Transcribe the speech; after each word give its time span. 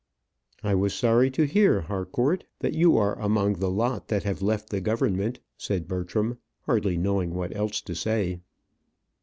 "I 0.63 0.73
was 0.73 0.95
sorry 0.95 1.29
to 1.29 1.45
hear, 1.45 1.81
Harcourt, 1.81 2.45
that 2.57 2.73
you 2.73 2.97
are 2.97 3.19
among 3.19 3.59
the 3.59 3.69
lot 3.69 4.07
that 4.07 4.23
have 4.23 4.41
left 4.41 4.71
the 4.71 4.81
Government," 4.81 5.39
said 5.59 5.87
Bertram, 5.87 6.39
hardly 6.61 6.97
knowing 6.97 7.35
what 7.35 7.55
else 7.55 7.81
to 7.81 7.93
say. 7.93 8.39